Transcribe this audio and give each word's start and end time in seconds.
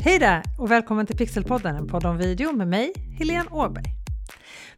Hej 0.00 0.18
där 0.18 0.42
och 0.58 0.70
välkommen 0.70 1.06
till 1.06 1.16
Pixelpodden, 1.16 1.76
en 1.76 1.86
podd 1.86 2.06
om 2.06 2.18
video 2.18 2.52
med 2.52 2.68
mig, 2.68 2.92
Helene 3.18 3.50
Åberg. 3.50 3.84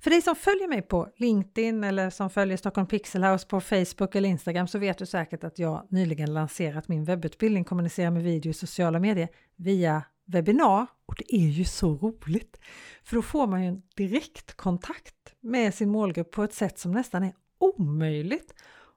För 0.01 0.11
dig 0.11 0.23
som 0.23 0.37
följer 0.37 0.69
mig 0.69 0.83
på 0.83 1.09
LinkedIn 1.17 1.85
eller 1.85 2.11
som 2.11 2.31
följer 2.31 2.57
Stockholm 2.57 2.87
Pixelhouse 2.87 3.47
på 3.47 3.61
Facebook 3.61 4.15
eller 4.15 4.29
Instagram 4.29 4.69
så 4.69 4.79
vet 4.79 4.99
du 4.99 5.07
säkert 5.07 5.45
att 5.45 5.59
jag 5.59 5.87
nyligen 5.91 6.35
lanserat 6.35 6.89
min 6.89 7.05
webbutbildning 7.05 7.65
Kommunicera 7.65 8.11
med 8.11 8.23
video 8.23 8.51
i 8.51 8.55
sociala 8.55 8.99
medier 8.99 9.29
via 9.57 10.03
webbinar 10.27 10.87
och 11.07 11.15
det 11.19 11.35
är 11.35 11.49
ju 11.49 11.65
så 11.65 11.95
roligt. 11.95 12.61
För 13.05 13.17
då 13.17 13.23
får 13.23 13.47
man 13.47 13.63
ju 13.63 13.69
en 13.69 13.83
direktkontakt 13.97 15.35
med 15.41 15.75
sin 15.75 15.91
målgrupp 15.91 16.31
på 16.31 16.43
ett 16.43 16.55
sätt 16.55 16.79
som 16.79 16.93
nästan 16.93 17.25
är 17.25 17.33
omöjligt 17.59 18.55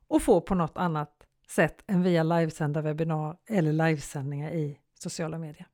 att 0.09 0.23
få 0.23 0.41
på 0.41 0.55
något 0.55 0.77
annat 0.77 1.13
sätt 1.49 1.83
än 1.87 2.03
via 2.03 2.23
livesända 2.23 2.81
webbinar 2.81 3.37
eller 3.49 3.73
livesändningar 3.73 4.51
i 4.51 4.77
sociala 4.99 5.37
medier. 5.37 5.67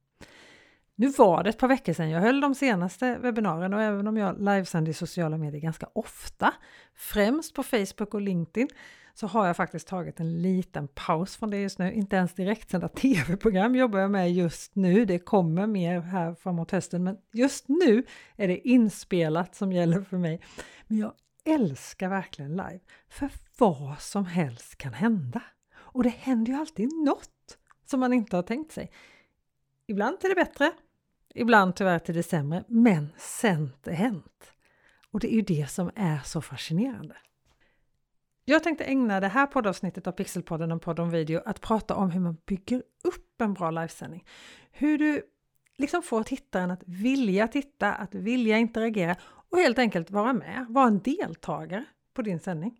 Nu 0.99 1.07
var 1.07 1.43
det 1.43 1.49
ett 1.49 1.57
par 1.57 1.67
veckor 1.67 1.93
sedan 1.93 2.09
jag 2.09 2.21
höll 2.21 2.41
de 2.41 2.55
senaste 2.55 3.17
webbinarierna 3.17 3.75
och 3.75 3.81
även 3.81 4.07
om 4.07 4.17
jag 4.17 4.39
livesänder 4.39 4.91
i 4.91 4.93
sociala 4.93 5.37
medier 5.37 5.61
ganska 5.61 5.87
ofta, 5.93 6.53
främst 6.95 7.53
på 7.53 7.63
Facebook 7.63 8.13
och 8.13 8.21
LinkedIn, 8.21 8.67
så 9.13 9.27
har 9.27 9.47
jag 9.47 9.55
faktiskt 9.55 9.87
tagit 9.87 10.19
en 10.19 10.41
liten 10.41 10.87
paus 10.87 11.37
från 11.37 11.49
det 11.49 11.57
just 11.57 11.79
nu. 11.79 11.93
Inte 11.93 12.15
ens 12.15 12.33
direktsända 12.33 12.87
tv-program 12.95 13.75
jobbar 13.75 13.99
jag 13.99 14.11
med 14.11 14.33
just 14.33 14.75
nu. 14.75 15.05
Det 15.05 15.19
kommer 15.19 15.67
mer 15.67 15.99
här 15.99 16.33
framåt 16.33 16.71
hösten, 16.71 17.03
men 17.03 17.17
just 17.33 17.67
nu 17.67 18.03
är 18.35 18.47
det 18.47 18.67
inspelat 18.67 19.55
som 19.55 19.71
gäller 19.71 20.01
för 20.01 20.17
mig. 20.17 20.41
Men 20.87 20.97
jag 20.97 21.13
älskar 21.45 22.09
verkligen 22.09 22.51
live, 22.51 22.79
för 23.09 23.29
vad 23.57 23.99
som 23.99 24.25
helst 24.25 24.77
kan 24.77 24.93
hända. 24.93 25.41
Och 25.75 26.03
det 26.03 26.09
händer 26.09 26.51
ju 26.51 26.59
alltid 26.59 26.89
något 26.93 27.57
som 27.85 27.99
man 27.99 28.13
inte 28.13 28.35
har 28.35 28.43
tänkt 28.43 28.71
sig. 28.71 28.91
Ibland 29.87 30.19
till 30.19 30.29
det 30.29 30.35
bättre, 30.35 30.71
ibland 31.37 31.75
tyvärr 31.75 31.99
till 31.99 32.15
det 32.15 32.23
sämre, 32.23 32.63
men 32.67 33.09
sen 33.17 33.73
det 33.83 33.93
hänt. 33.93 34.53
Och 35.11 35.19
det 35.19 35.33
är 35.33 35.35
ju 35.35 35.41
det 35.41 35.69
som 35.69 35.91
är 35.95 36.19
så 36.25 36.41
fascinerande. 36.41 37.15
Jag 38.45 38.63
tänkte 38.63 38.83
ägna 38.83 39.19
det 39.19 39.27
här 39.27 39.47
poddavsnittet 39.47 40.07
av 40.07 40.11
Pixelpodden, 40.11 40.71
en 40.71 40.79
podd 40.79 40.99
om 40.99 41.09
video, 41.09 41.41
att 41.45 41.61
prata 41.61 41.95
om 41.95 42.11
hur 42.11 42.19
man 42.19 42.37
bygger 42.45 42.83
upp 43.03 43.41
en 43.41 43.53
bra 43.53 43.71
livesändning. 43.71 44.25
Hur 44.71 44.97
du 44.97 45.21
liksom 45.77 46.01
får 46.01 46.23
tittaren 46.23 46.71
att 46.71 46.83
vilja 46.85 47.47
titta, 47.47 47.93
att 47.93 48.15
vilja 48.15 48.57
interagera 48.57 49.15
och 49.51 49.57
helt 49.57 49.79
enkelt 49.79 50.11
vara 50.11 50.33
med, 50.33 50.65
vara 50.69 50.87
en 50.87 50.99
deltagare 50.99 51.85
på 52.13 52.21
din 52.21 52.39
sändning. 52.39 52.79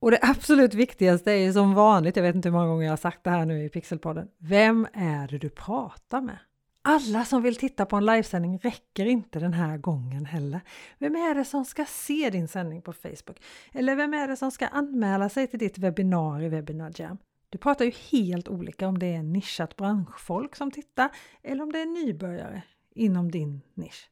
Och 0.00 0.10
det 0.10 0.18
absolut 0.22 0.74
viktigaste 0.74 1.32
är 1.32 1.36
ju 1.36 1.52
som 1.52 1.74
vanligt, 1.74 2.16
jag 2.16 2.22
vet 2.22 2.34
inte 2.34 2.48
hur 2.48 2.56
många 2.56 2.66
gånger 2.66 2.84
jag 2.84 2.92
har 2.92 2.96
sagt 2.96 3.24
det 3.24 3.30
här 3.30 3.44
nu 3.44 3.64
i 3.64 3.68
Pixelpodden, 3.68 4.28
vem 4.38 4.86
är 4.92 5.28
det 5.28 5.38
du 5.38 5.48
pratar 5.48 6.20
med? 6.20 6.38
Alla 6.82 7.24
som 7.24 7.42
vill 7.42 7.56
titta 7.56 7.86
på 7.86 7.96
en 7.96 8.06
livesändning 8.06 8.58
räcker 8.58 9.06
inte 9.06 9.38
den 9.38 9.52
här 9.52 9.78
gången 9.78 10.26
heller. 10.26 10.60
Vem 10.98 11.16
är 11.16 11.34
det 11.34 11.44
som 11.44 11.64
ska 11.64 11.84
se 11.84 12.30
din 12.30 12.48
sändning 12.48 12.82
på 12.82 12.92
Facebook? 12.92 13.42
Eller 13.72 13.96
vem 13.96 14.14
är 14.14 14.28
det 14.28 14.36
som 14.36 14.50
ska 14.50 14.66
anmäla 14.66 15.28
sig 15.28 15.46
till 15.46 15.58
ditt 15.58 15.78
webbinar 15.78 16.42
i 16.42 16.48
Webinar 16.48 16.92
Jam? 16.96 17.18
Du 17.48 17.58
pratar 17.58 17.84
ju 17.84 17.90
helt 17.90 18.48
olika 18.48 18.88
om 18.88 18.98
det 18.98 19.06
är 19.06 19.22
nischat 19.22 19.76
branschfolk 19.76 20.56
som 20.56 20.70
tittar 20.70 21.10
eller 21.42 21.62
om 21.62 21.72
det 21.72 21.80
är 21.80 21.86
nybörjare 21.86 22.62
inom 22.94 23.30
din 23.30 23.60
nisch. 23.74 24.10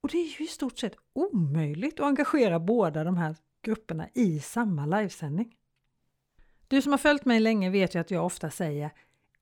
Och 0.00 0.08
det 0.08 0.18
är 0.18 0.40
ju 0.40 0.44
i 0.44 0.48
stort 0.48 0.78
sett 0.78 0.96
omöjligt 1.12 2.00
att 2.00 2.06
engagera 2.06 2.60
båda 2.60 3.04
de 3.04 3.16
här 3.16 3.36
grupperna 3.62 4.08
i 4.14 4.40
samma 4.40 4.86
livesändning. 4.86 5.54
Du 6.68 6.82
som 6.82 6.92
har 6.92 6.98
följt 6.98 7.24
mig 7.24 7.40
länge 7.40 7.70
vet 7.70 7.94
ju 7.94 7.98
att 7.98 8.10
jag 8.10 8.26
ofta 8.26 8.50
säger 8.50 8.90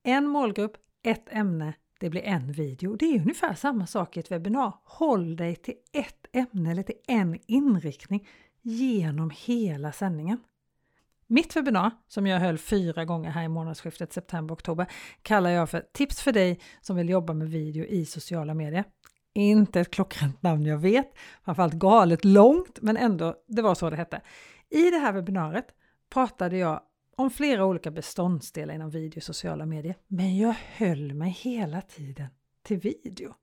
en 0.02 0.28
målgrupp, 0.28 0.76
ett 1.02 1.28
ämne, 1.30 1.74
det 2.00 2.11
blir 2.11 2.23
en 2.23 2.53
video. 2.53 2.97
Det 2.97 3.05
är 3.06 3.20
ungefär 3.20 3.55
samma 3.55 3.87
sak 3.87 4.17
i 4.17 4.20
ett 4.20 4.31
webbinar. 4.31 4.73
Håll 4.84 5.37
dig 5.37 5.56
till 5.56 5.75
ett 5.92 6.27
ämne 6.33 6.70
eller 6.70 6.83
till 6.83 6.98
en 7.06 7.39
inriktning 7.47 8.28
genom 8.62 9.31
hela 9.34 9.93
sändningen. 9.93 10.38
Mitt 11.27 11.56
webbinar, 11.56 11.91
som 12.09 12.27
jag 12.27 12.41
höll 12.41 12.59
fyra 12.59 13.04
gånger 13.04 13.31
här 13.31 13.43
i 13.43 13.49
månadsskiftet 13.49 14.12
september-oktober, 14.12 14.87
kallar 15.22 15.50
jag 15.50 15.71
för 15.71 15.84
Tips 15.93 16.21
för 16.21 16.33
dig 16.33 16.60
som 16.81 16.97
vill 16.97 17.09
jobba 17.09 17.33
med 17.33 17.50
video 17.50 17.84
i 17.84 18.06
sociala 18.06 18.54
medier. 18.54 18.84
Inte 19.33 19.81
ett 19.81 19.91
klockrent 19.91 20.43
namn 20.43 20.66
jag 20.66 20.78
vet, 20.78 21.12
framförallt 21.44 21.75
galet 21.75 22.25
långt, 22.25 22.78
men 22.83 22.97
ändå, 22.97 23.34
det 23.47 23.62
var 23.62 23.75
så 23.75 23.91
det 23.91 23.97
hette. 23.97 24.21
I 24.71 24.91
det 24.91 24.99
här 24.99 25.12
webbinariet 25.12 25.66
pratade 26.10 26.56
jag 26.56 26.81
om 27.16 27.30
flera 27.30 27.64
olika 27.64 27.91
beståndsdelar 27.91 28.75
inom 28.75 28.91
video 28.91 29.19
och 29.19 29.22
sociala 29.22 29.66
medier, 29.66 29.97
men 30.06 30.38
jag 30.38 30.54
höll 30.76 31.14
mig 31.14 31.30
hela 31.30 31.80
tiden 31.80 32.26
till 32.62 32.78
video. 32.78 33.34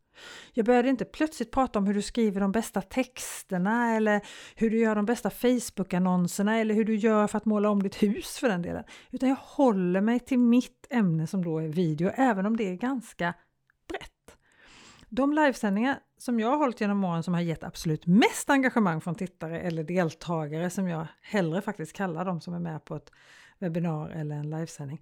Jag 0.54 0.66
började 0.66 0.90
inte 0.90 1.06
plötsligt 1.06 1.52
prata 1.52 1.80
om 1.80 1.88
hur 1.88 1.94
du 1.94 2.02
skriver 2.02 2.42
de 2.42 2.52
bästa 2.52 2.82
texterna 2.82 3.96
eller 3.96 4.22
hur 4.56 4.70
du 4.70 4.80
gör 4.80 4.96
de 4.96 5.06
bästa 5.06 5.30
Facebook-annonserna 5.30 6.58
eller 6.58 6.76
hur 6.76 6.86
du 6.86 6.96
gör 6.96 7.28
för 7.28 7.38
att 7.38 7.46
måla 7.46 7.70
om 7.70 7.84
ditt 7.84 8.04
hus 8.04 8.38
för 8.38 8.50
den 8.50 8.62
delen. 8.62 8.84
Utan 9.12 9.30
jag 9.30 9.36
håller 9.36 10.02
mig 10.02 10.20
till 10.20 10.40
mitt 10.40 10.88
ämne 10.90 11.28
som 11.28 11.44
då 11.44 11.60
är 11.60 11.68
video, 11.68 12.12
även 12.16 12.46
om 12.46 12.58
det 12.58 12.70
är 12.70 12.76
ganska 12.76 13.34
brett. 13.88 14.38
De 15.10 15.34
livesändningar 15.34 16.00
som 16.18 16.40
jag 16.40 16.50
har 16.50 16.58
hållit 16.58 16.82
genom 16.82 17.04
åren 17.04 17.24
som 17.24 17.34
har 17.34 17.42
gett 17.42 17.64
absolut 17.64 18.08
mest 18.08 18.50
engagemang 18.50 19.02
från 19.02 19.16
tittare 19.16 19.60
eller 19.60 19.84
deltagare 19.84 20.70
som 20.70 20.88
jag 20.88 21.08
hellre 21.22 21.62
faktiskt 21.62 21.94
kallar 21.94 22.26
de 22.26 22.42
som 22.42 22.54
är 22.54 22.60
med 22.60 22.86
på 22.86 22.96
ett 22.96 23.12
webbinar 23.62 24.10
eller 24.10 24.36
en 24.36 24.50
livesändning. 24.50 25.02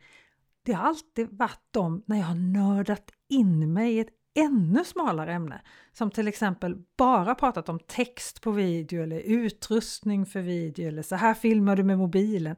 Det 0.63 0.73
har 0.73 0.87
alltid 0.87 1.27
varit 1.31 1.67
de 1.71 2.03
när 2.05 2.17
jag 2.17 2.25
har 2.25 2.35
nördat 2.35 3.11
in 3.29 3.73
mig 3.73 3.95
i 3.95 3.99
ett 3.99 4.09
ännu 4.35 4.83
smalare 4.83 5.33
ämne. 5.33 5.61
Som 5.93 6.11
till 6.11 6.27
exempel 6.27 6.83
bara 6.97 7.35
pratat 7.35 7.69
om 7.69 7.79
text 7.79 8.41
på 8.41 8.51
video 8.51 9.03
eller 9.03 9.19
utrustning 9.19 10.25
för 10.25 10.41
video 10.41 10.87
eller 10.87 11.01
så 11.01 11.15
här 11.15 11.33
filmar 11.33 11.75
du 11.75 11.83
med 11.83 11.97
mobilen. 11.97 12.55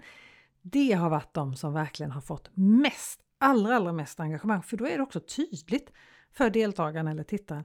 Det 0.62 0.91
har 0.91 1.09
varit 1.09 1.34
de 1.34 1.56
som 1.56 1.73
verkligen 1.73 2.12
har 2.12 2.22
fått 2.22 2.50
mest, 2.53 3.22
allra, 3.38 3.75
allra 3.75 3.94
mest 3.94 4.19
engagemang. 4.19 4.63
För 4.63 4.78
då 4.78 4.88
är 4.88 4.97
det 4.97 5.03
också 5.03 5.19
tydligt 5.19 5.91
för 6.31 6.50
deltagaren 6.50 7.07
eller 7.07 7.23
tittaren 7.23 7.63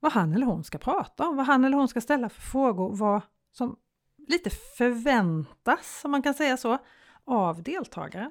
vad 0.00 0.12
han 0.12 0.32
eller 0.32 0.46
hon 0.46 0.64
ska 0.64 0.78
prata 0.78 1.28
om, 1.28 1.36
vad 1.36 1.46
han 1.46 1.64
eller 1.64 1.76
hon 1.76 1.88
ska 1.88 2.00
ställa 2.00 2.28
för 2.28 2.40
frågor, 2.40 2.96
vad 2.96 3.20
som 3.52 3.76
lite 4.28 4.50
förväntas, 4.50 6.00
om 6.04 6.10
man 6.10 6.22
kan 6.22 6.34
säga 6.34 6.56
så, 6.56 6.78
av 7.24 7.62
deltagaren. 7.62 8.30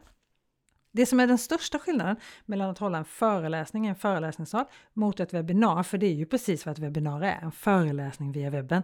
Det 0.92 1.06
som 1.06 1.20
är 1.20 1.28
den 1.28 1.38
största 1.38 1.80
skillnaden 1.80 2.16
mellan 2.46 2.70
att 2.70 2.78
hålla 2.78 2.98
en 2.98 3.06
föreläsning 3.06 3.86
i 3.86 3.90
en 3.90 3.96
föreläsningssal 3.96 4.66
mot 4.94 5.20
ett 5.20 5.34
webbinar, 5.34 5.84
för 5.84 5.98
det 5.98 6.06
är 6.06 6.14
ju 6.14 6.26
precis 6.26 6.66
vad 6.66 6.74
ett 6.74 6.80
webbinar 6.80 7.22
är, 7.22 7.40
en 7.42 7.52
föreläsning 7.52 8.32
via 8.32 8.50
webben. 8.50 8.84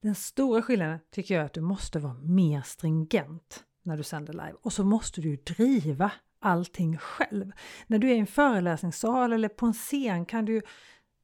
Den 0.00 0.14
stora 0.14 0.62
skillnaden 0.62 0.98
tycker 1.10 1.34
jag 1.34 1.42
är 1.42 1.46
att 1.46 1.52
du 1.52 1.60
måste 1.60 1.98
vara 1.98 2.14
mer 2.14 2.62
stringent 2.62 3.64
när 3.82 3.96
du 3.96 4.02
sänder 4.02 4.32
live 4.32 4.54
och 4.62 4.72
så 4.72 4.84
måste 4.84 5.20
du 5.20 5.36
driva 5.36 6.10
allting 6.40 6.98
själv. 6.98 7.52
När 7.86 7.98
du 7.98 8.10
är 8.10 8.14
i 8.14 8.18
en 8.18 8.26
föreläsningssal 8.26 9.32
eller 9.32 9.48
på 9.48 9.66
en 9.66 9.72
scen 9.72 10.26
kan 10.26 10.44
du 10.44 10.62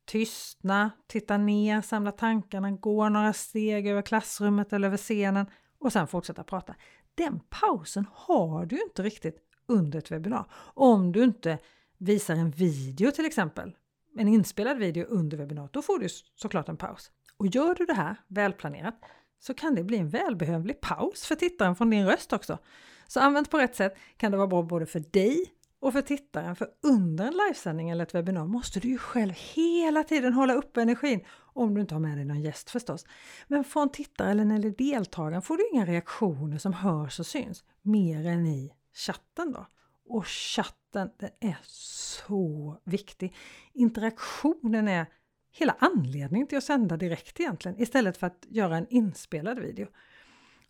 tystna, 0.05 0.91
titta 1.07 1.37
ner, 1.37 1.81
samla 1.81 2.13
tankarna, 2.13 2.71
gå 2.71 3.09
några 3.09 3.33
steg 3.33 3.87
över 3.87 4.03
klassrummet 4.03 4.73
eller 4.73 4.89
över 4.89 4.97
scenen 4.97 5.47
och 5.79 5.93
sen 5.93 6.07
fortsätta 6.07 6.45
prata. 6.45 6.75
Den 7.15 7.41
pausen 7.51 8.07
har 8.13 8.67
du 8.67 8.83
inte 8.83 9.03
riktigt 9.03 9.39
under 9.67 9.99
ett 9.99 10.11
webbinar. 10.11 10.45
Om 10.75 11.13
du 11.13 11.25
inte 11.25 11.59
visar 11.99 12.35
en 12.35 12.51
video 12.51 13.11
till 13.11 13.25
exempel, 13.25 13.77
en 14.19 14.29
inspelad 14.29 14.79
video 14.79 15.07
under 15.09 15.37
webbinariet, 15.37 15.73
då 15.73 15.83
får 15.83 15.99
du 15.99 16.09
såklart 16.35 16.69
en 16.69 16.77
paus. 16.77 17.11
Och 17.37 17.47
gör 17.47 17.75
du 17.75 17.87
det 17.87 17.95
här 17.95 18.17
välplanerat 18.29 18.95
så 19.41 19.55
kan 19.55 19.75
det 19.75 19.85
bli 19.85 19.99
en 19.99 20.09
välbehövlig 20.09 20.81
paus 20.81 21.27
för 21.27 21.35
tittaren 21.35 21.77
från 21.77 21.91
din 21.91 22.07
röst 22.07 22.33
också. 22.33 22.59
Så 23.07 23.21
använt 23.21 23.51
på 23.51 23.59
rätt 23.59 23.77
sätt 23.77 23.97
kan 24.17 24.31
det 24.31 24.37
vara 24.37 24.49
bra 24.49 24.63
både 24.63 24.87
för 24.87 25.01
dig 25.01 25.53
och 25.81 25.93
för 25.93 26.03
tittaren, 26.03 26.57
för 26.57 26.69
under 26.83 27.27
en 27.27 27.33
livesändning 27.33 27.91
eller 27.91 28.03
ett 28.03 28.15
webbinar 28.15 28.47
måste 28.47 28.81
du 28.81 28.89
ju 28.89 28.99
själv 28.99 29.33
hela 29.55 30.05
tiden 30.05 30.33
hålla 30.33 30.55
uppe 30.55 30.83
energin, 30.83 31.21
om 31.53 31.75
du 31.75 31.81
inte 31.81 31.95
har 31.95 32.01
med 32.01 32.19
dig 32.19 32.25
någon 32.25 32.41
gäst 32.41 32.71
förstås. 32.71 33.07
Men 33.49 33.65
från 33.65 33.89
tittaren 33.93 34.51
eller 34.51 34.71
deltagaren 34.71 35.43
får 35.43 35.57
du 35.57 35.69
inga 35.73 35.87
reaktioner 35.87 36.59
som 36.59 36.73
hörs 36.73 37.21
och 37.21 37.27
syns, 37.27 37.65
mer 37.83 38.27
än 38.27 38.47
i 38.47 38.73
chatten 38.95 39.53
då. 39.53 39.67
Och 40.09 40.27
chatten, 40.27 41.11
den 41.19 41.31
är 41.41 41.59
så 41.63 42.77
viktig. 42.85 43.35
Interaktionen 43.73 44.89
är 44.89 45.07
hela 45.53 45.77
anledningen 45.79 46.47
till 46.47 46.59
att 46.59 46.65
sända 46.65 46.97
direkt 46.97 47.41
egentligen, 47.41 47.81
istället 47.83 48.17
för 48.17 48.27
att 48.27 48.47
göra 48.49 48.77
en 48.77 48.87
inspelad 48.89 49.59
video. 49.59 49.87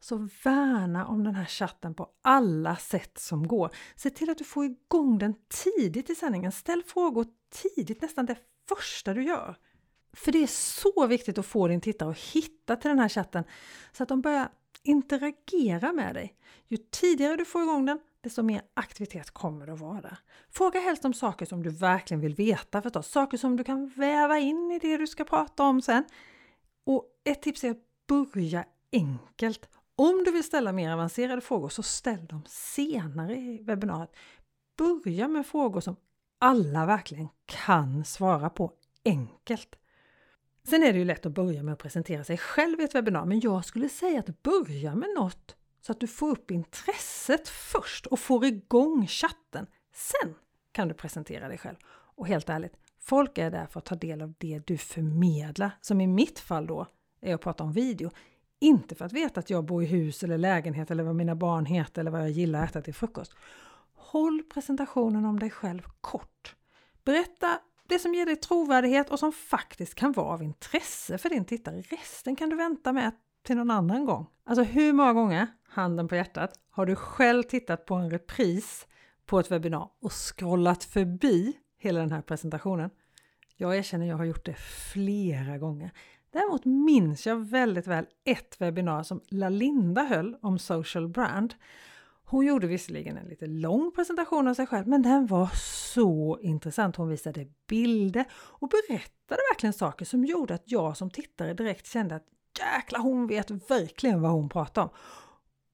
Så 0.01 0.29
värna 0.45 1.07
om 1.07 1.25
den 1.25 1.35
här 1.35 1.45
chatten 1.45 1.95
på 1.95 2.11
alla 2.23 2.77
sätt 2.77 3.19
som 3.19 3.49
går. 3.49 3.71
Se 3.97 4.11
till 4.11 4.31
att 4.31 4.39
du 4.39 4.45
får 4.45 4.65
igång 4.65 5.19
den 5.19 5.35
tidigt 5.65 6.11
i 6.11 6.15
sändningen. 6.15 6.53
Ställ 6.53 6.83
frågor 6.83 7.27
tidigt, 7.51 8.03
nästan 8.03 8.27
det 8.27 8.37
första 8.69 9.15
du 9.15 9.23
gör. 9.23 9.57
För 10.13 10.33
det 10.33 10.43
är 10.43 10.47
så 10.47 11.07
viktigt 11.07 11.39
att 11.39 11.47
få 11.47 11.69
din 11.69 11.81
tittare 11.81 12.11
att 12.11 12.19
hitta 12.19 12.77
till 12.77 12.89
den 12.89 12.99
här 12.99 13.09
chatten 13.09 13.45
så 13.93 14.03
att 14.03 14.09
de 14.09 14.21
börjar 14.21 14.49
interagera 14.83 15.93
med 15.93 16.15
dig. 16.15 16.37
Ju 16.69 16.77
tidigare 16.77 17.37
du 17.37 17.45
får 17.45 17.63
igång 17.63 17.87
den, 17.87 18.01
desto 18.21 18.43
mer 18.43 18.63
aktivitet 18.75 19.31
kommer 19.31 19.67
det 19.67 19.73
att 19.73 19.81
vara 19.81 20.01
där. 20.01 20.19
Fråga 20.51 20.81
helst 20.81 21.05
om 21.05 21.15
saker 21.15 21.47
som 21.47 21.63
du 21.63 21.71
verkligen 21.71 22.21
vill 22.21 22.35
veta 22.35 22.83
förstås, 22.83 23.09
saker 23.11 23.39
som 23.39 23.57
du 23.57 23.65
kan 23.65 23.89
väva 23.89 24.39
in 24.39 24.73
i 24.73 24.79
det 24.79 24.97
du 24.97 25.07
ska 25.07 25.25
prata 25.25 25.63
om 25.63 25.83
sen. 25.83 26.05
Och 26.85 27.05
ett 27.25 27.43
tips 27.43 27.65
är 27.65 27.71
att 27.71 28.07
börja 28.07 28.65
enkelt. 28.93 29.69
Om 30.03 30.25
du 30.25 30.31
vill 30.31 30.45
ställa 30.45 30.73
mer 30.73 30.93
avancerade 30.93 31.41
frågor 31.41 31.69
så 31.69 31.83
ställ 31.83 32.27
dem 32.27 32.43
senare 32.47 33.37
i 33.37 33.63
webbinariet. 33.63 34.11
Börja 34.77 35.29
med 35.29 35.47
frågor 35.47 35.81
som 35.81 35.97
alla 36.39 36.87
verkligen 36.87 37.29
kan 37.47 38.05
svara 38.05 38.51
på 38.51 38.73
enkelt. 39.05 39.77
Sen 40.65 40.83
är 40.83 40.93
det 40.93 40.99
ju 40.99 41.05
lätt 41.05 41.27
att 41.27 41.33
börja 41.33 41.63
med 41.63 41.73
att 41.73 41.79
presentera 41.79 42.25
sig 42.25 42.39
själv 42.39 42.81
i 42.81 42.85
ett 42.85 42.95
webbinar, 42.95 43.25
men 43.25 43.41
jag 43.41 43.65
skulle 43.65 43.89
säga 43.89 44.21
att 44.21 44.43
börja 44.43 44.95
med 44.95 45.09
något 45.17 45.57
så 45.81 45.93
att 45.93 46.01
du 46.01 46.07
får 46.07 46.31
upp 46.31 46.51
intresset 46.51 47.49
först 47.49 48.07
och 48.07 48.19
får 48.21 48.45
igång 48.45 49.07
chatten. 49.07 49.67
Sen 49.93 50.35
kan 50.73 50.89
du 50.89 50.95
presentera 50.95 51.49
dig 51.49 51.59
själv. 51.59 51.77
Och 51.89 52.27
helt 52.27 52.49
ärligt, 52.49 52.77
folk 52.99 53.39
är 53.39 53.51
där 53.51 53.67
för 53.67 53.79
att 53.79 53.87
ta 53.87 53.95
del 53.95 54.23
av 54.23 54.35
det 54.39 54.63
du 54.67 54.79
förmedlar, 54.79 55.71
som 55.81 56.01
i 56.01 56.07
mitt 56.07 56.39
fall 56.39 56.67
då 56.67 56.87
är 57.21 57.35
att 57.35 57.41
prata 57.41 57.65
om 57.65 57.73
video. 57.73 58.11
Inte 58.61 58.95
för 58.95 59.05
att 59.05 59.13
veta 59.13 59.41
att 59.41 59.51
jag 59.51 59.65
bor 59.65 59.83
i 59.83 59.87
hus 59.87 60.23
eller 60.23 60.39
lägenhet 60.39 60.91
eller 60.91 61.05
vad 61.05 61.15
mina 61.15 61.35
barn 61.35 61.67
heter 61.67 62.01
eller 62.01 62.11
vad 62.11 62.21
jag 62.21 62.31
gillar 62.31 62.63
att 62.63 62.71
äta 62.71 62.83
till 62.83 62.95
frukost. 62.95 63.35
Håll 63.95 64.43
presentationen 64.43 65.25
om 65.25 65.39
dig 65.39 65.51
själv 65.51 65.83
kort. 66.01 66.57
Berätta 67.05 67.59
det 67.89 67.99
som 67.99 68.15
ger 68.15 68.27
dig 68.27 68.37
trovärdighet 68.37 69.11
och 69.11 69.19
som 69.19 69.33
faktiskt 69.33 69.95
kan 69.95 70.13
vara 70.13 70.27
av 70.27 70.43
intresse 70.43 71.19
för 71.19 71.29
din 71.29 71.45
tittare. 71.45 71.83
Resten 71.83 72.37
kan 72.37 72.49
du 72.51 72.57
vänta 72.57 72.93
med 72.93 73.13
till 73.43 73.57
någon 73.57 73.71
annan 73.71 74.05
gång. 74.05 74.27
Alltså 74.45 74.63
hur 74.63 74.93
många 74.93 75.13
gånger, 75.13 75.47
handen 75.69 76.09
på 76.09 76.15
hjärtat, 76.15 76.53
har 76.71 76.87
du 76.87 76.97
själv 76.97 77.43
tittat 77.43 77.87
på 77.87 77.95
en 77.95 78.11
repris 78.11 78.87
på 79.27 79.41
ett 79.41 79.51
webbinar 79.51 79.89
och 80.01 80.13
scrollat 80.13 80.85
förbi 80.85 81.57
hela 81.79 82.01
den 82.01 82.13
här 82.13 82.23
presentationen? 82.23 82.91
Jag 83.57 83.77
erkänner, 83.77 84.07
jag 84.07 84.17
har 84.17 84.25
gjort 84.25 84.45
det 84.45 84.55
flera 84.93 85.59
gånger. 85.59 85.91
Däremot 86.33 86.65
minns 86.65 87.27
jag 87.27 87.37
väldigt 87.37 87.87
väl 87.87 88.07
ett 88.25 88.61
webbinar 88.61 89.03
som 89.03 89.21
Lalinda 89.29 90.03
höll 90.03 90.37
om 90.43 90.59
social 90.59 91.09
brand. 91.09 91.55
Hon 92.25 92.47
gjorde 92.47 92.67
visserligen 92.67 93.17
en 93.17 93.29
lite 93.29 93.47
lång 93.47 93.93
presentation 93.93 94.49
av 94.49 94.55
sig 94.55 94.67
själv, 94.67 94.89
men 94.89 95.03
den 95.03 95.27
var 95.27 95.51
så 95.95 96.39
intressant. 96.43 96.97
Hon 96.97 97.09
visade 97.09 97.47
bilder 97.69 98.25
och 98.33 98.69
berättade 98.69 99.41
verkligen 99.53 99.73
saker 99.73 100.05
som 100.05 100.25
gjorde 100.25 100.55
att 100.55 100.63
jag 100.65 100.97
som 100.97 101.11
tittare 101.11 101.55
direkt 101.55 101.87
kände 101.87 102.15
att 102.15 102.27
jäklar, 102.59 103.01
hon 103.01 103.27
vet 103.27 103.51
verkligen 103.51 104.23
vad 104.23 104.31
hon 104.31 104.49
pratar 104.49 104.83
om. 104.83 104.91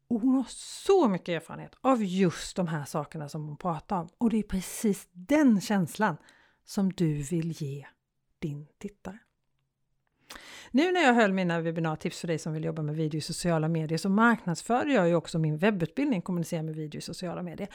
Och 0.09 0.21
hon 0.21 0.35
har 0.35 0.47
så 0.49 1.09
mycket 1.09 1.29
erfarenhet 1.29 1.73
av 1.81 2.05
just 2.05 2.57
de 2.57 2.69
här 2.69 2.85
sakerna 2.85 3.29
som 3.29 3.45
hon 3.49 3.57
pratar 3.57 3.97
om. 3.97 4.09
Och 4.19 4.31
det 4.31 4.39
är 4.39 4.43
precis 4.43 5.09
den 5.13 5.61
känslan 5.61 6.17
som 6.65 6.93
du 6.93 7.23
vill 7.23 7.63
ge 7.63 7.87
din 8.39 8.67
tittare. 8.79 9.19
Nu 10.71 10.93
när 10.93 11.01
jag 11.01 11.15
höll 11.15 11.33
mina 11.33 11.61
webbinartips 11.61 12.21
för 12.21 12.29
dig 12.29 12.39
som 12.39 12.53
vill 12.53 12.65
jobba 12.65 12.83
med 12.83 12.97
video 12.97 13.19
i 13.19 13.21
sociala 13.21 13.69
medier 13.69 13.99
så 13.99 14.09
marknadsförde 14.09 14.93
jag 14.93 15.09
ju 15.09 15.15
också 15.15 15.39
min 15.39 15.59
webbutbildning 15.59 16.23
Kommunicera 16.23 16.63
med 16.63 16.75
video 16.75 16.99
i 16.99 17.03
sociala 17.03 17.43
medier. 17.43 17.69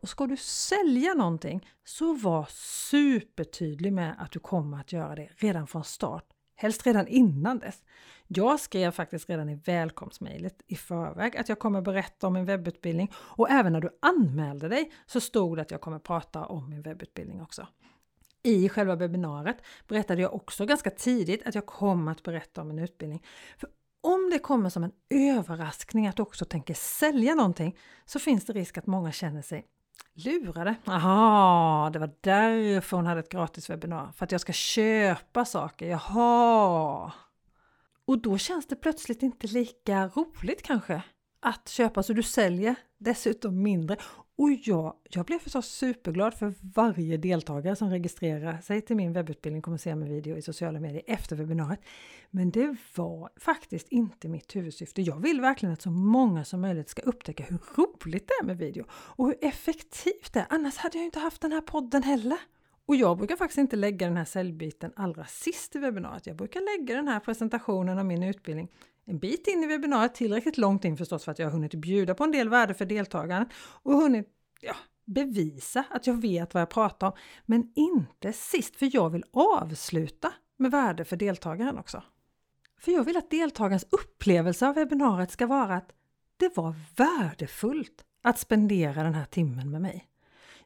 Och 0.00 0.08
ska 0.08 0.26
du 0.26 0.36
sälja 0.36 1.14
någonting 1.14 1.68
så 1.84 2.14
var 2.14 2.46
supertydlig 2.90 3.92
med 3.92 4.16
att 4.18 4.32
du 4.32 4.38
kommer 4.38 4.80
att 4.80 4.92
göra 4.92 5.14
det 5.14 5.28
redan 5.36 5.66
från 5.66 5.84
start. 5.84 6.24
Helst 6.56 6.86
redan 6.86 7.06
innan 7.06 7.58
dess. 7.58 7.82
Jag 8.26 8.60
skrev 8.60 8.90
faktiskt 8.90 9.30
redan 9.30 9.48
i 9.48 9.54
välkomstmejlet 9.54 10.62
i 10.66 10.76
förväg 10.76 11.36
att 11.36 11.48
jag 11.48 11.58
kommer 11.58 11.80
berätta 11.80 12.26
om 12.26 12.32
min 12.32 12.44
webbutbildning 12.44 13.12
och 13.14 13.50
även 13.50 13.72
när 13.72 13.80
du 13.80 13.98
anmälde 14.02 14.68
dig 14.68 14.92
så 15.06 15.20
stod 15.20 15.58
det 15.58 15.62
att 15.62 15.70
jag 15.70 15.80
kommer 15.80 15.98
prata 15.98 16.44
om 16.44 16.70
min 16.70 16.82
webbutbildning 16.82 17.42
också. 17.42 17.66
I 18.44 18.68
själva 18.68 18.96
webbinariet 18.96 19.56
berättade 19.88 20.22
jag 20.22 20.34
också 20.34 20.66
ganska 20.66 20.90
tidigt 20.90 21.46
att 21.46 21.54
jag 21.54 21.66
kommer 21.66 22.12
att 22.12 22.22
berätta 22.22 22.60
om 22.60 22.70
en 22.70 22.78
utbildning. 22.78 23.22
För 23.58 23.68
om 24.00 24.30
det 24.30 24.38
kommer 24.38 24.70
som 24.70 24.84
en 24.84 24.92
överraskning 25.10 26.06
att 26.06 26.16
du 26.16 26.22
också 26.22 26.44
tänker 26.44 26.74
sälja 26.74 27.34
någonting 27.34 27.78
så 28.04 28.18
finns 28.18 28.44
det 28.44 28.52
risk 28.52 28.78
att 28.78 28.86
många 28.86 29.12
känner 29.12 29.42
sig 29.42 29.66
lurade. 30.14 30.74
Aha, 30.86 31.90
det 31.92 31.98
var 31.98 32.10
därför 32.20 32.96
hon 32.96 33.06
hade 33.06 33.20
ett 33.20 33.28
gratis 33.28 33.70
webbinar. 33.70 34.12
För 34.12 34.24
att 34.24 34.32
jag 34.32 34.40
ska 34.40 34.52
köpa 34.52 35.44
saker. 35.44 35.86
Jaha! 35.86 37.12
Och 38.06 38.18
då 38.18 38.38
känns 38.38 38.66
det 38.66 38.76
plötsligt 38.76 39.22
inte 39.22 39.46
lika 39.46 40.06
roligt 40.08 40.62
kanske 40.62 41.02
att 41.40 41.68
köpa 41.68 42.02
så 42.02 42.12
du 42.12 42.22
säljer 42.22 42.74
dessutom 43.04 43.62
mindre. 43.62 43.96
Och 44.36 44.50
jag, 44.50 44.94
jag 45.10 45.26
blev 45.26 45.38
förstås 45.38 45.66
superglad 45.66 46.34
för 46.34 46.54
varje 46.74 47.16
deltagare 47.16 47.76
som 47.76 47.90
registrerar 47.90 48.60
sig 48.60 48.80
till 48.80 48.96
min 48.96 49.12
webbutbildning 49.12 49.62
kommer 49.62 49.78
se 49.78 49.94
min 49.94 50.08
video 50.08 50.36
i 50.36 50.42
sociala 50.42 50.80
medier 50.80 51.02
efter 51.06 51.36
webbinariet. 51.36 51.80
Men 52.30 52.50
det 52.50 52.76
var 52.96 53.30
faktiskt 53.36 53.88
inte 53.88 54.28
mitt 54.28 54.56
huvudsyfte. 54.56 55.02
Jag 55.02 55.22
vill 55.22 55.40
verkligen 55.40 55.72
att 55.72 55.82
så 55.82 55.90
många 55.90 56.44
som 56.44 56.60
möjligt 56.60 56.88
ska 56.88 57.02
upptäcka 57.02 57.44
hur 57.44 57.58
roligt 57.76 58.28
det 58.28 58.34
är 58.42 58.46
med 58.46 58.58
video 58.58 58.84
och 58.90 59.26
hur 59.26 59.36
effektivt 59.40 60.32
det 60.32 60.40
är. 60.40 60.46
Annars 60.50 60.76
hade 60.76 60.98
jag 60.98 61.04
inte 61.04 61.18
haft 61.18 61.42
den 61.42 61.52
här 61.52 61.60
podden 61.60 62.02
heller. 62.02 62.38
Och 62.86 62.96
jag 62.96 63.18
brukar 63.18 63.36
faktiskt 63.36 63.58
inte 63.58 63.76
lägga 63.76 64.06
den 64.06 64.16
här 64.16 64.24
säljbiten 64.24 64.92
allra 64.96 65.24
sist 65.24 65.76
i 65.76 65.78
webbinariet. 65.78 66.26
Jag 66.26 66.36
brukar 66.36 66.78
lägga 66.78 66.96
den 66.96 67.08
här 67.08 67.20
presentationen 67.20 67.98
av 67.98 68.06
min 68.06 68.22
utbildning 68.22 68.68
en 69.06 69.18
bit 69.18 69.46
in 69.46 69.64
i 69.64 69.66
webbinariet, 69.66 70.14
tillräckligt 70.14 70.58
långt 70.58 70.84
in 70.84 70.96
förstås 70.96 71.24
för 71.24 71.32
att 71.32 71.38
jag 71.38 71.46
har 71.46 71.52
hunnit 71.52 71.74
bjuda 71.74 72.14
på 72.14 72.24
en 72.24 72.32
del 72.32 72.48
värde 72.48 72.74
för 72.74 72.84
deltagaren 72.84 73.48
och 73.56 73.92
hunnit 73.92 74.28
ja, 74.60 74.74
bevisa 75.04 75.84
att 75.90 76.06
jag 76.06 76.20
vet 76.20 76.54
vad 76.54 76.60
jag 76.60 76.70
pratar 76.70 77.06
om. 77.06 77.12
Men 77.46 77.72
inte 77.74 78.32
sist, 78.32 78.76
för 78.76 78.96
jag 78.96 79.10
vill 79.10 79.24
avsluta 79.32 80.32
med 80.56 80.70
värde 80.70 81.04
för 81.04 81.16
deltagaren 81.16 81.78
också. 81.78 82.02
För 82.80 82.92
jag 82.92 83.04
vill 83.04 83.16
att 83.16 83.30
deltagarens 83.30 83.86
upplevelse 83.90 84.68
av 84.68 84.74
webbinariet 84.74 85.30
ska 85.30 85.46
vara 85.46 85.74
att 85.74 85.92
det 86.36 86.56
var 86.56 86.74
värdefullt 86.96 88.04
att 88.22 88.38
spendera 88.38 89.02
den 89.02 89.14
här 89.14 89.24
timmen 89.24 89.70
med 89.70 89.82
mig. 89.82 90.08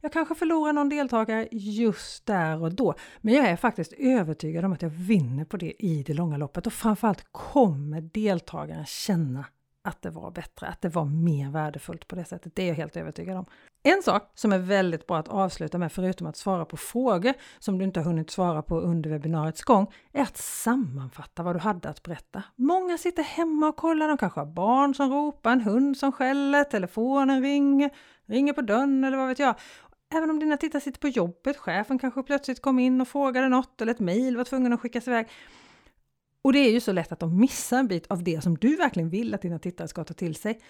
Jag 0.00 0.12
kanske 0.12 0.34
förlorar 0.34 0.72
någon 0.72 0.88
deltagare 0.88 1.48
just 1.52 2.26
där 2.26 2.62
och 2.62 2.74
då, 2.74 2.94
men 3.20 3.34
jag 3.34 3.46
är 3.46 3.56
faktiskt 3.56 3.92
övertygad 3.92 4.64
om 4.64 4.72
att 4.72 4.82
jag 4.82 4.90
vinner 4.90 5.44
på 5.44 5.56
det 5.56 5.84
i 5.84 6.02
det 6.02 6.14
långa 6.14 6.36
loppet 6.36 6.66
och 6.66 6.72
framförallt 6.72 7.24
kommer 7.32 8.00
deltagaren 8.00 8.86
känna 8.86 9.44
att 9.88 10.02
det 10.02 10.10
var 10.10 10.30
bättre, 10.30 10.66
att 10.66 10.80
det 10.80 10.88
var 10.88 11.04
mer 11.04 11.50
värdefullt 11.50 12.08
på 12.08 12.16
det 12.16 12.24
sättet. 12.24 12.54
Det 12.54 12.62
är 12.62 12.68
jag 12.68 12.74
helt 12.74 12.96
övertygad 12.96 13.36
om. 13.36 13.46
En 13.82 14.02
sak 14.02 14.30
som 14.34 14.52
är 14.52 14.58
väldigt 14.58 15.06
bra 15.06 15.18
att 15.18 15.28
avsluta 15.28 15.78
med, 15.78 15.92
förutom 15.92 16.26
att 16.26 16.36
svara 16.36 16.64
på 16.64 16.76
frågor 16.76 17.34
som 17.58 17.78
du 17.78 17.84
inte 17.84 18.00
har 18.00 18.04
hunnit 18.04 18.30
svara 18.30 18.62
på 18.62 18.80
under 18.80 19.10
webbinariets 19.10 19.62
gång, 19.62 19.92
är 20.12 20.22
att 20.22 20.36
sammanfatta 20.36 21.42
vad 21.42 21.54
du 21.54 21.58
hade 21.58 21.88
att 21.88 22.02
berätta. 22.02 22.42
Många 22.56 22.98
sitter 22.98 23.22
hemma 23.22 23.68
och 23.68 23.76
kollar, 23.76 24.08
de 24.08 24.16
kanske 24.16 24.40
har 24.40 24.46
barn 24.46 24.94
som 24.94 25.12
ropar, 25.12 25.52
en 25.52 25.60
hund 25.60 25.96
som 25.96 26.12
skäller, 26.12 26.64
telefonen 26.64 27.42
ringer, 27.42 27.90
ringer 28.26 28.52
på 28.52 28.60
dörren 28.60 29.04
eller 29.04 29.16
vad 29.16 29.28
vet 29.28 29.38
jag. 29.38 29.54
Även 30.10 30.30
om 30.30 30.38
dina 30.38 30.56
tittare 30.56 30.80
sitter 30.80 31.00
på 31.00 31.08
jobbet, 31.08 31.56
chefen 31.56 31.98
kanske 31.98 32.22
plötsligt 32.22 32.62
kom 32.62 32.78
in 32.78 33.00
och 33.00 33.08
frågade 33.08 33.48
något 33.48 33.80
eller 33.80 33.92
ett 33.92 34.00
mejl 34.00 34.36
var 34.36 34.44
tvungen 34.44 34.72
att 34.72 34.80
skickas 34.80 35.08
iväg. 35.08 35.28
Och 36.42 36.52
det 36.52 36.58
är 36.58 36.70
ju 36.70 36.80
så 36.80 36.92
lätt 36.92 37.12
att 37.12 37.20
de 37.20 37.40
missar 37.40 37.78
en 37.78 37.88
bit 37.88 38.06
av 38.06 38.22
det 38.22 38.40
som 38.40 38.58
du 38.58 38.76
verkligen 38.76 39.10
vill 39.10 39.34
att 39.34 39.42
dina 39.42 39.58
tittare 39.58 39.88
ska 39.88 40.04
ta 40.04 40.14
till 40.14 40.34
sig. 40.34 40.60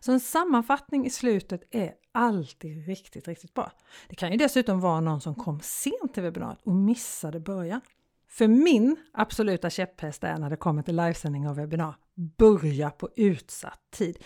Så 0.00 0.12
en 0.12 0.20
sammanfattning 0.20 1.06
i 1.06 1.10
slutet 1.10 1.62
är 1.70 1.92
alltid 2.12 2.86
riktigt, 2.86 3.28
riktigt 3.28 3.54
bra. 3.54 3.72
Det 4.08 4.14
kan 4.14 4.32
ju 4.32 4.36
dessutom 4.36 4.80
vara 4.80 5.00
någon 5.00 5.20
som 5.20 5.34
kom 5.34 5.60
sent 5.60 6.14
till 6.14 6.22
webbinariet 6.22 6.62
och 6.62 6.74
missade 6.74 7.40
början. 7.40 7.80
För 8.28 8.48
min 8.48 8.96
absoluta 9.12 9.70
käpphäst 9.70 10.24
är 10.24 10.38
när 10.38 10.50
det 10.50 10.56
kommer 10.56 10.82
till 10.82 10.96
livesändning 10.96 11.48
av 11.48 11.56
webbinar, 11.56 11.94
börja 12.14 12.90
på 12.90 13.08
utsatt 13.16 13.80
tid. 13.90 14.18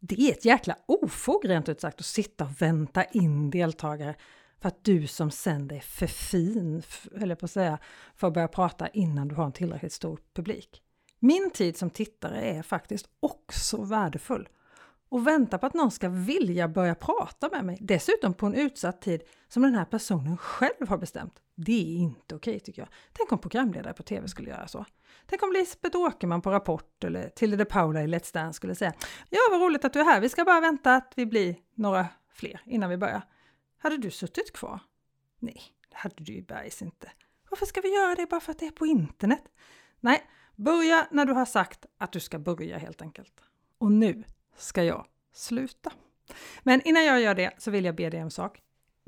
Det 0.00 0.20
är 0.20 0.32
ett 0.32 0.44
jäkla 0.44 0.76
ofog 0.86 1.48
rent 1.48 1.68
ut 1.68 1.80
sagt 1.80 2.00
att 2.00 2.06
sitta 2.06 2.44
och 2.44 2.62
vänta 2.62 3.04
in 3.04 3.50
deltagare 3.50 4.14
för 4.60 4.68
att 4.68 4.84
du 4.84 5.06
som 5.06 5.30
sänder 5.30 5.76
är 5.76 5.80
för 5.80 6.06
fin, 6.06 6.82
eller 7.20 7.34
på 7.34 7.44
att 7.44 7.50
säga, 7.50 7.78
för 8.14 8.26
att 8.26 8.34
börja 8.34 8.48
prata 8.48 8.88
innan 8.88 9.28
du 9.28 9.34
har 9.34 9.44
en 9.44 9.52
tillräckligt 9.52 9.92
stor 9.92 10.20
publik. 10.34 10.82
Min 11.18 11.50
tid 11.50 11.76
som 11.76 11.90
tittare 11.90 12.40
är 12.40 12.62
faktiskt 12.62 13.06
också 13.20 13.84
värdefull 13.84 14.48
och 15.08 15.26
vänta 15.26 15.58
på 15.58 15.66
att 15.66 15.74
någon 15.74 15.90
ska 15.90 16.08
vilja 16.08 16.68
börja 16.68 16.94
prata 16.94 17.48
med 17.48 17.64
mig, 17.64 17.78
dessutom 17.80 18.34
på 18.34 18.46
en 18.46 18.54
utsatt 18.54 19.00
tid 19.00 19.22
som 19.48 19.62
den 19.62 19.74
här 19.74 19.84
personen 19.84 20.36
själv 20.36 20.88
har 20.88 20.98
bestämt. 20.98 21.42
Det 21.54 21.96
är 21.96 21.98
inte 21.98 22.34
okej 22.34 22.60
tycker 22.60 22.82
jag. 22.82 22.88
Tänk 23.12 23.32
om 23.32 23.38
programledare 23.38 23.92
på 23.92 24.02
TV 24.02 24.28
skulle 24.28 24.50
göra 24.50 24.68
så. 24.68 24.84
Tänk 25.26 25.42
om 25.42 25.52
Lisbeth 25.52 25.96
Åkerman 25.96 26.42
på 26.42 26.50
Rapport 26.50 27.04
eller 27.04 27.28
Tilde 27.28 27.56
de 27.56 27.64
Paula 27.64 28.02
i 28.02 28.06
Let's 28.06 28.34
Dance 28.34 28.56
skulle 28.56 28.74
säga 28.74 28.92
Ja, 29.30 29.38
vad 29.50 29.60
roligt 29.60 29.84
att 29.84 29.92
du 29.92 30.00
är 30.00 30.04
här. 30.04 30.20
Vi 30.20 30.28
ska 30.28 30.44
bara 30.44 30.60
vänta 30.60 30.94
att 30.94 31.12
vi 31.16 31.26
blir 31.26 31.56
några 31.74 32.06
fler 32.32 32.60
innan 32.64 32.90
vi 32.90 32.96
börjar. 32.96 33.22
Hade 33.78 33.96
du 33.96 34.10
suttit 34.10 34.52
kvar? 34.52 34.80
Nej, 35.38 35.62
det 35.88 35.96
hade 35.96 36.14
du 36.18 36.32
ju 36.32 36.42
bergs 36.42 36.82
inte. 36.82 37.12
Varför 37.50 37.66
ska 37.66 37.80
vi 37.80 37.94
göra 37.94 38.14
det 38.14 38.26
bara 38.26 38.40
för 38.40 38.52
att 38.52 38.58
det 38.58 38.66
är 38.66 38.70
på 38.70 38.86
internet? 38.86 39.44
Nej, 40.00 40.22
börja 40.56 41.08
när 41.10 41.24
du 41.24 41.32
har 41.32 41.44
sagt 41.44 41.86
att 41.98 42.12
du 42.12 42.20
ska 42.20 42.38
börja 42.38 42.78
helt 42.78 43.02
enkelt. 43.02 43.40
Och 43.78 43.92
nu 43.92 44.24
ska 44.58 44.84
jag 44.84 45.06
sluta. 45.32 45.92
Men 46.62 46.82
innan 46.84 47.04
jag 47.04 47.20
gör 47.20 47.34
det 47.34 47.50
så 47.58 47.70
vill 47.70 47.84
jag 47.84 47.94
be 47.94 48.10
dig 48.10 48.20
en 48.20 48.30
sak. 48.30 48.60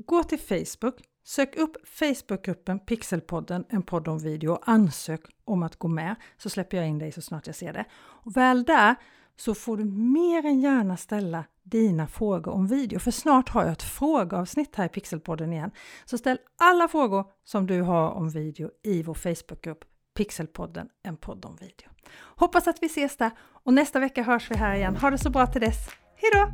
Gå 0.05 0.23
till 0.23 0.39
Facebook, 0.39 0.95
sök 1.23 1.55
upp 1.55 1.77
Facebookgruppen 1.87 2.79
Pixelpodden, 2.79 3.65
en 3.69 3.83
podd 3.83 4.07
om 4.07 4.19
video 4.19 4.51
och 4.51 4.69
ansök 4.69 5.21
om 5.45 5.63
att 5.63 5.75
gå 5.75 5.87
med 5.87 6.15
så 6.37 6.49
släpper 6.49 6.77
jag 6.77 6.87
in 6.87 6.99
dig 6.99 7.11
så 7.11 7.21
snart 7.21 7.47
jag 7.47 7.55
ser 7.55 7.73
det. 7.73 7.85
Och 7.93 8.37
väl 8.37 8.63
där 8.63 8.95
så 9.35 9.55
får 9.55 9.77
du 9.77 9.85
mer 9.85 10.45
än 10.45 10.59
gärna 10.59 10.97
ställa 10.97 11.45
dina 11.63 12.07
frågor 12.07 12.51
om 12.51 12.67
video, 12.67 12.99
för 12.99 13.11
snart 13.11 13.49
har 13.49 13.63
jag 13.63 13.71
ett 13.71 13.83
frågeavsnitt 13.83 14.75
här 14.75 14.85
i 14.85 14.89
Pixelpodden 14.89 15.53
igen. 15.53 15.71
Så 16.05 16.17
ställ 16.17 16.37
alla 16.57 16.87
frågor 16.87 17.25
som 17.43 17.67
du 17.67 17.81
har 17.81 18.09
om 18.09 18.29
video 18.29 18.69
i 18.83 19.03
vår 19.03 19.13
Facebookgrupp 19.13 19.85
Pixelpodden, 20.13 20.89
en 21.03 21.17
podd 21.17 21.45
om 21.45 21.55
video. 21.55 21.89
Hoppas 22.15 22.67
att 22.67 22.77
vi 22.81 22.85
ses 22.85 23.17
där 23.17 23.31
och 23.39 23.73
nästa 23.73 23.99
vecka 23.99 24.23
hörs 24.23 24.51
vi 24.51 24.55
här 24.55 24.75
igen. 24.75 24.95
Ha 24.95 25.09
det 25.09 25.17
så 25.17 25.29
bra 25.29 25.47
till 25.47 25.61
dess. 25.61 25.77
Hejdå! 26.15 26.51